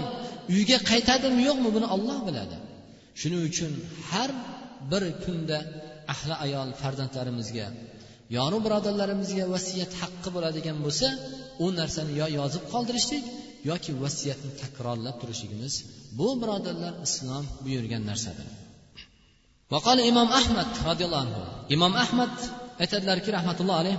uyga 0.55 0.77
qaytadimi 0.91 1.41
yo'qmi 1.49 1.69
buni 1.75 1.87
olloh 1.95 2.19
biladi. 2.27 2.57
Shuning 3.21 3.41
uchun 3.49 3.71
har 4.11 4.29
bir 4.91 5.03
kunda 5.23 5.57
ahli 6.13 6.35
ayol 6.45 6.69
farzandlarimizga 6.81 7.67
yonu 8.37 8.57
birodarlarimizga 8.65 9.45
vasiyat 9.53 9.91
haqqi 10.01 10.29
bo'ladigan 10.35 10.77
bo'lsa 10.85 11.07
u 11.63 11.65
narsani 11.79 12.11
yo 12.21 12.27
yozib 12.39 12.63
qoldirishlik 12.73 13.23
yoki 13.69 13.91
vasiyatni 14.03 14.51
takrorlab 14.61 15.15
turishligimiz 15.21 15.73
bu 16.19 16.27
birodarlar 16.41 16.93
islom 17.07 17.45
buyurgan 17.65 18.03
narsadir. 18.09 18.47
Vaqoli 19.73 20.01
imom 20.11 20.29
ahmad 20.39 20.69
roziyallohu 20.89 21.23
anhu. 21.25 21.43
Imom 21.75 21.93
ahmad 22.03 22.33
aytadilarki 22.83 23.29
rahmatullohi 23.37 23.79
alayh 23.83 23.97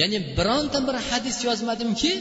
ya'ni 0.00 0.18
bironta 0.38 0.78
bir 0.86 0.96
hadis 1.08 1.36
yozmadimki 1.48 2.12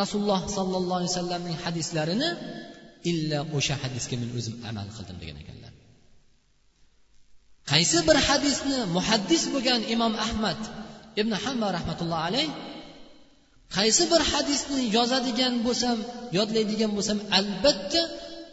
rasululloh 0.00 0.40
sollallohu 0.56 0.98
alayhi 0.98 1.12
vasallamning 1.12 1.56
hadislarini 1.64 2.28
illa 3.11 3.39
o'sha 3.57 3.75
hadisga 3.83 4.15
men 4.21 4.29
o'zim 4.37 4.55
amal 4.69 4.87
qildim 4.97 5.17
degan 5.21 5.37
ekanlar 5.43 5.73
qaysi 7.71 7.99
bir 8.07 8.17
hadisni 8.27 8.79
muhaddis 8.97 9.43
bo'lgan 9.53 9.81
imom 9.95 10.13
ahmad 10.25 10.59
ibn 11.21 11.33
hamba 11.43 11.67
rahmatullohi 11.77 12.23
alayh 12.29 12.47
qaysi 13.77 14.03
bir 14.11 14.21
hadisni 14.31 14.81
yozadigan 14.97 15.53
bo'lsam 15.65 15.97
yodlaydigan 16.37 16.91
bo'lsam 16.97 17.19
albatta 17.39 18.01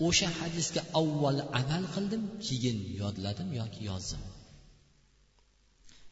o'sha 0.06 0.28
hadisga 0.40 0.80
avval 1.00 1.38
amal 1.60 1.84
qildim 1.94 2.22
keyin 2.46 2.78
yodladim 3.02 3.48
yoki 3.60 3.82
yozdim 3.90 4.22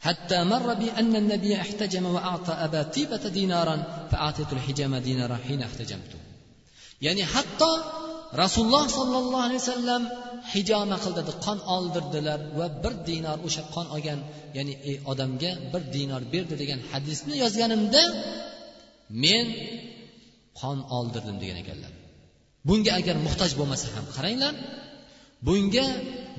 حتى 0.07 0.38
مر 0.53 0.69
بي 0.81 0.88
أن 1.01 1.17
النبي 1.23 1.53
احتجم 1.64 2.05
وأعطى 2.14 2.53
أبا 2.67 2.83
طيبة 2.95 3.25
دينارا 3.38 3.77
فأعطيت 4.11 4.51
الحجام 4.57 4.93
دينارا 5.09 5.37
حين 5.47 5.61
احتجمت 5.69 6.12
ya'ni 7.05 7.25
hatto 7.35 7.71
rasululloh 8.42 8.86
sollallohu 8.98 9.44
alayhi 9.48 9.62
vasallam 9.63 10.04
hijoma 10.54 10.98
qildi 11.04 11.22
qon 11.46 11.60
oldirdilar 11.76 12.39
va 12.60 12.68
bir 12.84 12.94
dinor 13.10 13.38
o'sha 13.48 13.63
qon 13.76 13.88
olgan 13.96 14.20
ya'ni 14.58 14.74
e, 14.89 14.94
odamga 15.12 15.52
bir 15.74 15.82
dinor 15.96 16.22
berdi 16.34 16.56
degan 16.62 16.80
hadisni 16.92 17.36
yozganimda 17.44 18.04
men 19.24 19.46
qon 20.60 20.78
oldirdim 20.98 21.38
degan 21.44 21.58
ekanlar. 21.63 21.94
Bunga 22.68 22.92
agar 23.00 23.15
muhtoj 23.28 23.52
bo'lmasa 23.60 23.88
ham 23.96 24.06
qaranglar 24.15 24.54
bunga 25.48 25.88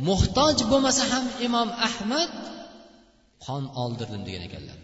muhtoj 0.09 0.57
bo'lmasa 0.73 1.03
ham 1.13 1.25
imom 1.47 1.69
ahmad 1.89 2.31
qon 3.47 3.65
oldirdim 3.83 4.23
degan 4.29 4.43
ekanlar. 4.49 4.79